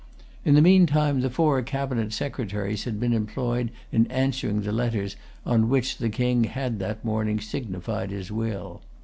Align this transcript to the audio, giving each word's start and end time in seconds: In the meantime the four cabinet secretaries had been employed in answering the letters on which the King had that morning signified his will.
In 0.43 0.55
the 0.55 0.63
meantime 0.63 1.21
the 1.21 1.29
four 1.29 1.61
cabinet 1.61 2.11
secretaries 2.11 2.85
had 2.85 2.99
been 2.99 3.13
employed 3.13 3.69
in 3.91 4.07
answering 4.07 4.61
the 4.61 4.71
letters 4.71 5.15
on 5.45 5.69
which 5.69 5.97
the 5.99 6.09
King 6.09 6.45
had 6.45 6.79
that 6.79 7.05
morning 7.05 7.39
signified 7.39 8.09
his 8.09 8.31
will. 8.31 8.81